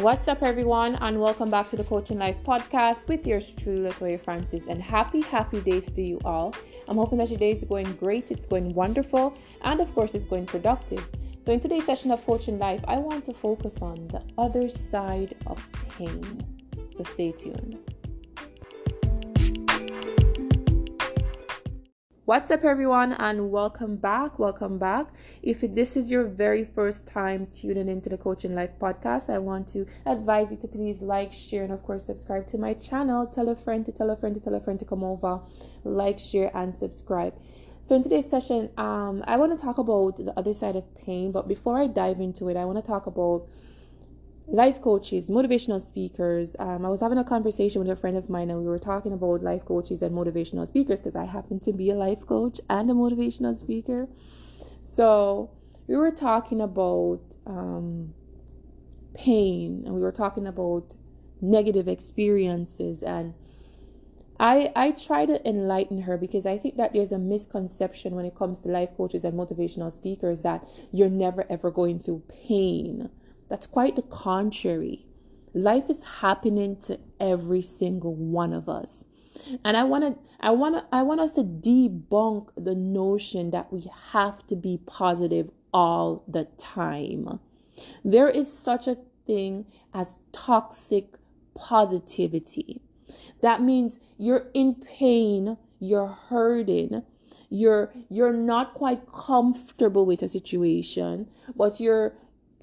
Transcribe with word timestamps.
What's 0.00 0.28
up, 0.28 0.42
everyone, 0.42 0.94
and 0.94 1.20
welcome 1.20 1.50
back 1.50 1.68
to 1.68 1.76
the 1.76 1.84
Coaching 1.84 2.18
Life 2.18 2.38
podcast 2.42 3.06
with 3.06 3.26
yours 3.26 3.52
truly, 3.58 3.90
Latoya 3.90 4.24
Francis. 4.24 4.66
And 4.66 4.80
happy, 4.80 5.20
happy 5.20 5.60
days 5.60 5.92
to 5.92 6.00
you 6.00 6.18
all. 6.24 6.54
I'm 6.88 6.96
hoping 6.96 7.18
that 7.18 7.28
your 7.28 7.38
day 7.38 7.50
is 7.50 7.62
going 7.64 7.92
great, 7.96 8.30
it's 8.30 8.46
going 8.46 8.72
wonderful, 8.72 9.36
and 9.60 9.78
of 9.78 9.94
course, 9.94 10.14
it's 10.14 10.24
going 10.24 10.46
productive. 10.46 11.06
So, 11.44 11.52
in 11.52 11.60
today's 11.60 11.84
session 11.84 12.10
of 12.12 12.24
Coaching 12.24 12.58
Life, 12.58 12.82
I 12.88 12.96
want 12.96 13.26
to 13.26 13.34
focus 13.34 13.82
on 13.82 14.08
the 14.08 14.22
other 14.38 14.70
side 14.70 15.36
of 15.46 15.62
pain. 15.90 16.46
So, 16.96 17.04
stay 17.04 17.32
tuned. 17.32 17.78
What's 22.30 22.52
up, 22.52 22.62
everyone, 22.62 23.14
and 23.14 23.50
welcome 23.50 23.96
back. 23.96 24.38
Welcome 24.38 24.78
back. 24.78 25.08
If 25.42 25.62
this 25.62 25.96
is 25.96 26.12
your 26.12 26.22
very 26.22 26.64
first 26.64 27.04
time 27.04 27.48
tuning 27.48 27.88
into 27.88 28.08
the 28.08 28.16
Coaching 28.16 28.54
Life 28.54 28.70
podcast, 28.80 29.28
I 29.28 29.38
want 29.38 29.66
to 29.72 29.84
advise 30.06 30.52
you 30.52 30.56
to 30.58 30.68
please 30.68 31.00
like, 31.00 31.32
share, 31.32 31.64
and 31.64 31.72
of 31.72 31.82
course, 31.82 32.06
subscribe 32.06 32.46
to 32.46 32.56
my 32.56 32.74
channel. 32.74 33.26
Tell 33.26 33.48
a 33.48 33.56
friend 33.56 33.84
to 33.84 33.90
tell 33.90 34.10
a 34.10 34.16
friend 34.16 34.32
to 34.36 34.40
tell 34.40 34.54
a 34.54 34.60
friend 34.60 34.78
to 34.78 34.84
come 34.84 35.02
over, 35.02 35.40
like, 35.82 36.20
share, 36.20 36.56
and 36.56 36.72
subscribe. 36.72 37.34
So, 37.82 37.96
in 37.96 38.04
today's 38.04 38.30
session, 38.30 38.70
um, 38.78 39.24
I 39.26 39.36
want 39.36 39.50
to 39.50 39.58
talk 39.58 39.78
about 39.78 40.18
the 40.18 40.32
other 40.36 40.54
side 40.54 40.76
of 40.76 40.84
pain, 40.94 41.32
but 41.32 41.48
before 41.48 41.80
I 41.80 41.88
dive 41.88 42.20
into 42.20 42.48
it, 42.48 42.56
I 42.56 42.64
want 42.64 42.78
to 42.78 42.86
talk 42.86 43.08
about 43.08 43.48
life 44.50 44.80
coaches, 44.80 45.30
motivational 45.30 45.80
speakers. 45.80 46.56
Um, 46.58 46.84
I 46.84 46.88
was 46.88 47.00
having 47.00 47.18
a 47.18 47.24
conversation 47.24 47.80
with 47.80 47.90
a 47.90 47.96
friend 47.96 48.16
of 48.16 48.28
mine, 48.28 48.50
and 48.50 48.58
we 48.58 48.66
were 48.66 48.80
talking 48.80 49.12
about 49.12 49.42
life 49.42 49.64
coaches 49.64 50.02
and 50.02 50.14
motivational 50.14 50.66
speakers 50.66 51.00
because 51.00 51.14
I 51.14 51.24
happen 51.24 51.60
to 51.60 51.72
be 51.72 51.90
a 51.90 51.94
life 51.94 52.26
coach 52.26 52.60
and 52.68 52.90
a 52.90 52.94
motivational 52.94 53.56
speaker. 53.56 54.08
So 54.82 55.50
we 55.86 55.96
were 55.96 56.10
talking 56.10 56.60
about 56.60 57.20
um, 57.46 58.12
pain, 59.14 59.84
and 59.86 59.94
we 59.94 60.00
were 60.00 60.12
talking 60.12 60.46
about 60.46 60.96
negative 61.40 61.86
experiences, 61.86 63.04
and 63.04 63.34
I 64.40 64.72
I 64.74 64.90
try 64.90 65.26
to 65.26 65.48
enlighten 65.48 66.02
her 66.02 66.16
because 66.16 66.44
I 66.44 66.58
think 66.58 66.76
that 66.76 66.92
there's 66.92 67.12
a 67.12 67.18
misconception 67.18 68.16
when 68.16 68.24
it 68.24 68.34
comes 68.34 68.58
to 68.60 68.68
life 68.68 68.90
coaches 68.96 69.22
and 69.22 69.34
motivational 69.34 69.92
speakers 69.92 70.40
that 70.40 70.66
you're 70.90 71.08
never 71.08 71.44
ever 71.48 71.70
going 71.70 72.00
through 72.00 72.22
pain 72.28 73.10
that's 73.50 73.66
quite 73.66 73.96
the 73.96 74.02
contrary. 74.02 75.04
Life 75.52 75.90
is 75.90 76.04
happening 76.20 76.76
to 76.86 77.00
every 77.18 77.60
single 77.60 78.14
one 78.14 78.52
of 78.52 78.68
us. 78.68 79.04
And 79.64 79.76
I 79.76 79.84
want 79.84 80.04
to 80.04 80.30
I 80.40 80.50
want 80.50 80.84
I 80.92 81.02
want 81.02 81.20
us 81.20 81.32
to 81.32 81.42
debunk 81.42 82.50
the 82.56 82.74
notion 82.74 83.50
that 83.50 83.72
we 83.72 83.90
have 84.12 84.46
to 84.46 84.56
be 84.56 84.78
positive 84.86 85.50
all 85.74 86.24
the 86.28 86.44
time. 86.56 87.40
There 88.04 88.28
is 88.28 88.52
such 88.52 88.86
a 88.86 88.98
thing 89.26 89.66
as 89.92 90.12
toxic 90.32 91.16
positivity. 91.54 92.82
That 93.42 93.62
means 93.62 93.98
you're 94.18 94.46
in 94.54 94.74
pain, 94.74 95.56
you're 95.80 96.18
hurting, 96.28 97.02
you're 97.48 97.92
you're 98.08 98.32
not 98.32 98.74
quite 98.74 99.10
comfortable 99.12 100.06
with 100.06 100.22
a 100.22 100.28
situation, 100.28 101.28
but 101.56 101.80
you're 101.80 102.14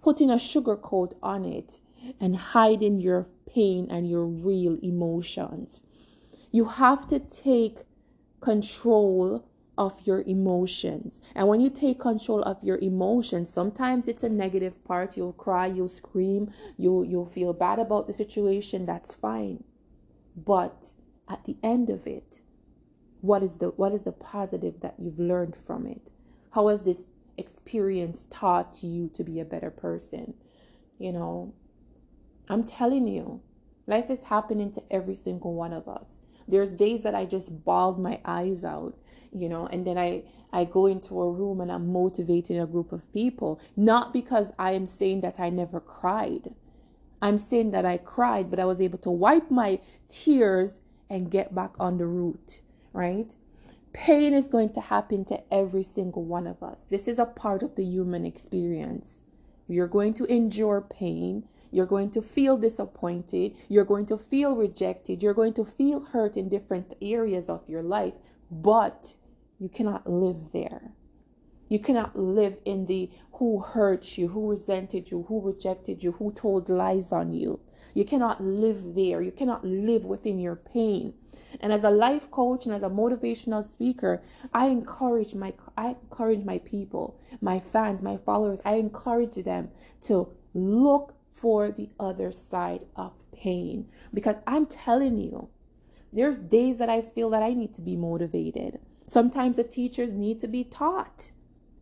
putting 0.07 0.29
a 0.29 0.39
sugar 0.39 0.77
coat 0.77 1.13
on 1.21 1.43
it 1.43 1.79
and 2.17 2.37
hiding 2.37 2.97
your 3.01 3.27
pain 3.45 3.85
and 3.91 4.09
your 4.09 4.23
real 4.23 4.77
emotions. 4.81 5.81
You 6.49 6.63
have 6.63 7.09
to 7.09 7.19
take 7.19 7.79
control 8.39 9.43
of 9.77 9.99
your 10.07 10.21
emotions. 10.21 11.19
And 11.35 11.49
when 11.49 11.59
you 11.59 11.69
take 11.69 11.99
control 11.99 12.41
of 12.43 12.63
your 12.63 12.77
emotions, 12.77 13.49
sometimes 13.49 14.07
it's 14.07 14.23
a 14.23 14.29
negative 14.29 14.81
part. 14.85 15.17
You'll 15.17 15.33
cry, 15.33 15.65
you'll 15.65 15.89
scream, 15.89 16.51
you'll 16.77 17.03
you'll 17.03 17.25
feel 17.25 17.51
bad 17.51 17.77
about 17.77 18.07
the 18.07 18.13
situation. 18.13 18.85
That's 18.85 19.13
fine. 19.13 19.65
But 20.37 20.93
at 21.27 21.43
the 21.43 21.57
end 21.61 21.89
of 21.89 22.07
it, 22.07 22.39
what 23.19 23.43
is 23.43 23.57
the 23.57 23.71
what 23.71 23.91
is 23.91 24.03
the 24.03 24.13
positive 24.13 24.79
that 24.79 24.95
you've 24.97 25.19
learned 25.19 25.57
from 25.67 25.85
it? 25.85 26.11
How 26.51 26.69
has 26.69 26.83
this 26.83 27.07
experience 27.37 28.25
taught 28.29 28.83
you 28.83 29.09
to 29.13 29.23
be 29.23 29.39
a 29.39 29.45
better 29.45 29.69
person. 29.69 30.33
You 30.97 31.13
know, 31.13 31.53
I'm 32.49 32.63
telling 32.63 33.07
you, 33.07 33.41
life 33.85 34.09
is 34.09 34.25
happening 34.25 34.71
to 34.73 34.83
every 34.91 35.15
single 35.15 35.53
one 35.53 35.73
of 35.73 35.87
us. 35.87 36.19
There's 36.47 36.73
days 36.73 37.01
that 37.03 37.13
I 37.13 37.25
just 37.25 37.63
bawled 37.65 37.99
my 37.99 38.19
eyes 38.25 38.63
out, 38.63 38.97
you 39.31 39.49
know, 39.49 39.67
and 39.67 39.85
then 39.85 39.97
I 39.97 40.23
I 40.53 40.63
go 40.63 40.85
into 40.85 41.21
a 41.21 41.29
room 41.29 41.59
and 41.59 41.71
I'm 41.71 41.91
motivating 41.91 42.59
a 42.59 42.65
group 42.65 42.93
of 42.93 43.11
people, 43.11 43.59
not 43.75 44.13
because 44.13 44.53
I 44.57 44.71
am 44.71 44.85
saying 44.85 45.21
that 45.21 45.39
I 45.39 45.49
never 45.49 45.81
cried. 45.81 46.53
I'm 47.21 47.37
saying 47.37 47.71
that 47.71 47.85
I 47.85 47.97
cried, 47.97 48.49
but 48.49 48.59
I 48.59 48.65
was 48.65 48.79
able 48.79 48.99
to 48.99 49.11
wipe 49.11 49.51
my 49.51 49.79
tears 50.07 50.79
and 51.09 51.31
get 51.31 51.53
back 51.53 51.71
on 51.79 51.97
the 51.97 52.05
route, 52.05 52.61
right? 52.93 53.29
Pain 53.93 54.33
is 54.33 54.49
going 54.49 54.73
to 54.73 54.81
happen 54.81 55.25
to 55.25 55.41
every 55.51 55.83
single 55.83 56.23
one 56.23 56.45
of 56.47 56.61
us. 56.61 56.85
This 56.89 57.07
is 57.07 57.19
a 57.19 57.25
part 57.25 57.63
of 57.63 57.75
the 57.75 57.83
human 57.83 58.25
experience. 58.25 59.21
You're 59.67 59.87
going 59.87 60.13
to 60.15 60.25
endure 60.25 60.81
pain. 60.81 61.47
You're 61.71 61.85
going 61.85 62.11
to 62.11 62.21
feel 62.21 62.57
disappointed. 62.57 63.55
You're 63.67 63.85
going 63.85 64.05
to 64.07 64.17
feel 64.17 64.55
rejected. 64.55 65.21
You're 65.21 65.33
going 65.33 65.53
to 65.55 65.65
feel 65.65 66.05
hurt 66.05 66.37
in 66.37 66.47
different 66.49 66.93
areas 67.01 67.49
of 67.49 67.67
your 67.67 67.83
life, 67.83 68.13
but 68.49 69.15
you 69.59 69.67
cannot 69.67 70.09
live 70.09 70.51
there. 70.53 70.91
You 71.69 71.79
cannot 71.79 72.17
live 72.17 72.57
in 72.65 72.85
the 72.85 73.09
who 73.33 73.59
hurt 73.59 74.17
you, 74.17 74.29
who 74.29 74.49
resented 74.49 75.11
you, 75.11 75.25
who 75.27 75.41
rejected 75.41 76.03
you, 76.03 76.13
who 76.13 76.31
told 76.31 76.69
lies 76.69 77.11
on 77.11 77.33
you. 77.33 77.59
You 77.93 78.05
cannot 78.05 78.43
live 78.43 78.95
there. 78.95 79.21
You 79.21 79.31
cannot 79.31 79.65
live 79.65 80.05
within 80.05 80.39
your 80.39 80.55
pain. 80.55 81.13
And 81.59 81.73
as 81.73 81.83
a 81.83 81.89
life 81.89 82.29
coach 82.29 82.65
and 82.65 82.75
as 82.75 82.83
a 82.83 82.89
motivational 82.89 83.63
speaker, 83.63 84.21
I 84.53 84.67
encourage 84.67 85.33
my 85.33 85.53
I 85.75 85.95
encourage 86.01 86.43
my 86.43 86.59
people, 86.59 87.19
my 87.41 87.59
fans, 87.59 88.01
my 88.01 88.17
followers, 88.17 88.61
I 88.65 88.75
encourage 88.75 89.35
them 89.43 89.69
to 90.01 90.29
look 90.53 91.15
for 91.33 91.69
the 91.69 91.89
other 91.99 92.31
side 92.31 92.81
of 92.95 93.13
pain 93.31 93.87
because 94.13 94.35
I'm 94.45 94.65
telling 94.65 95.17
you, 95.17 95.49
there's 96.11 96.39
days 96.39 96.77
that 96.79 96.89
I 96.89 97.01
feel 97.01 97.29
that 97.31 97.43
I 97.43 97.53
need 97.53 97.75
to 97.75 97.81
be 97.81 97.95
motivated. 97.95 98.79
Sometimes 99.07 99.57
the 99.57 99.63
teachers 99.63 100.11
need 100.11 100.39
to 100.41 100.47
be 100.47 100.63
taught 100.63 101.31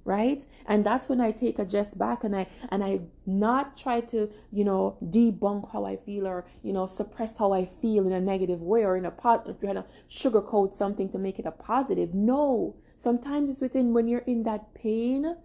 right? 0.06 0.46
And 0.68 0.86
that's 0.86 1.10
when 1.10 1.20
i 1.20 1.32
take 1.32 1.60
a 1.60 1.66
just 1.66 1.98
back 1.98 2.24
and 2.24 2.36
i 2.36 2.48
and 2.70 2.84
i 2.84 3.02
not 3.26 3.76
try 3.76 4.02
to 4.02 4.30
you 4.52 4.64
know 4.64 4.98
debunk 5.04 5.72
how 5.72 5.84
i 5.86 5.96
feel 5.96 6.26
or 6.28 6.46
you 6.64 6.72
know 6.72 6.86
suppress 6.86 7.38
how 7.38 7.52
i 7.52 7.66
feel 7.66 8.06
in 8.08 8.14
a 8.14 8.22
negative 8.22 8.62
way 8.62 8.86
or 8.86 8.96
in 8.96 9.06
a 9.06 9.12
pot 9.12 9.46
trying 9.60 9.76
to 9.76 9.86
sugarcoat 10.10 10.74
something 10.74 11.10
to 11.10 11.18
make 11.18 11.40
it 11.40 11.46
a 11.46 11.52
positive. 11.52 12.14
No. 12.14 12.76
Sometimes 12.96 13.50
it's 13.50 13.62
within 13.62 13.94
when 13.94 14.08
you're 14.08 14.28
in 14.34 14.44
that 14.44 14.74
pain 14.74 15.36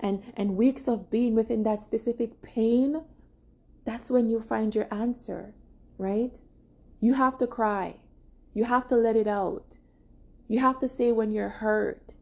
and 0.00 0.22
and 0.36 0.56
weeks 0.56 0.88
of 0.88 1.10
being 1.10 1.34
within 1.34 1.62
that 1.62 1.80
specific 1.80 2.42
pain 2.42 3.02
that's 3.84 4.10
when 4.10 4.28
you 4.28 4.40
find 4.40 4.74
your 4.74 4.92
answer 4.92 5.54
right? 5.98 6.38
You 7.00 7.14
have 7.14 7.38
to 7.38 7.46
cry. 7.46 7.96
You 8.54 8.64
have 8.64 8.86
to 8.88 8.96
let 8.96 9.16
it 9.16 9.26
out. 9.26 9.78
You 10.48 10.60
have 10.60 10.78
to 10.80 10.88
say 10.88 11.12
when 11.12 11.32
you're 11.32 11.48
hurt 11.48 12.14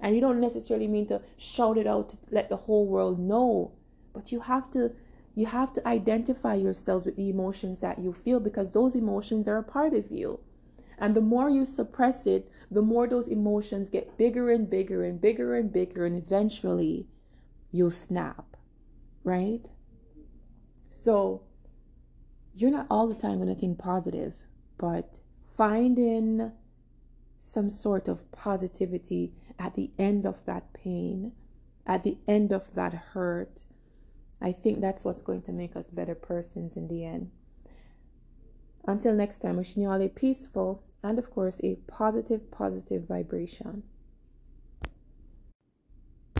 and 0.00 0.14
you 0.14 0.20
don't 0.20 0.40
necessarily 0.40 0.88
mean 0.88 1.06
to 1.08 1.20
shout 1.36 1.78
it 1.78 1.86
out 1.86 2.10
to 2.10 2.18
let 2.30 2.48
the 2.48 2.56
whole 2.56 2.86
world 2.86 3.18
know, 3.18 3.72
but 4.12 4.32
you 4.32 4.40
have 4.40 4.70
to 4.72 4.92
you 5.34 5.46
have 5.46 5.72
to 5.72 5.86
identify 5.86 6.54
yourselves 6.54 7.06
with 7.06 7.16
the 7.16 7.30
emotions 7.30 7.78
that 7.78 7.98
you 7.98 8.12
feel 8.12 8.40
because 8.40 8.72
those 8.72 8.96
emotions 8.96 9.46
are 9.46 9.58
a 9.58 9.62
part 9.62 9.94
of 9.94 10.10
you. 10.10 10.40
And 10.98 11.14
the 11.14 11.20
more 11.20 11.48
you 11.48 11.64
suppress 11.64 12.26
it, 12.26 12.50
the 12.70 12.82
more 12.82 13.06
those 13.06 13.28
emotions 13.28 13.88
get 13.88 14.18
bigger 14.18 14.50
and 14.50 14.68
bigger 14.68 15.04
and 15.04 15.20
bigger 15.20 15.54
and 15.54 15.72
bigger, 15.72 16.04
and 16.04 16.16
eventually 16.16 17.06
you'll 17.70 17.90
snap, 17.90 18.56
right? 19.24 19.66
So 20.90 21.42
you're 22.54 22.70
not 22.70 22.86
all 22.90 23.06
the 23.06 23.14
time 23.14 23.36
going 23.36 23.48
to 23.48 23.54
think 23.54 23.78
positive, 23.78 24.34
but 24.76 25.20
finding 25.56 26.52
some 27.38 27.70
sort 27.70 28.08
of 28.08 28.30
positivity 28.32 29.32
at 29.60 29.74
the 29.74 29.90
end 29.98 30.24
of 30.26 30.36
that 30.46 30.72
pain, 30.72 31.32
at 31.86 32.02
the 32.02 32.16
end 32.26 32.50
of 32.50 32.74
that 32.74 32.94
hurt, 32.94 33.62
I 34.40 34.52
think 34.52 34.80
that's 34.80 35.04
what's 35.04 35.20
going 35.20 35.42
to 35.42 35.52
make 35.52 35.76
us 35.76 35.90
better 35.90 36.14
persons 36.14 36.76
in 36.76 36.88
the 36.88 37.04
end. 37.04 37.30
Until 38.86 39.12
next 39.12 39.38
time, 39.42 39.58
wishing 39.58 39.82
you 39.82 39.90
all 39.90 40.00
a 40.00 40.08
peaceful 40.08 40.82
and, 41.02 41.18
of 41.18 41.30
course, 41.30 41.60
a 41.62 41.74
positive, 41.86 42.50
positive 42.50 43.06
vibration. 43.06 43.82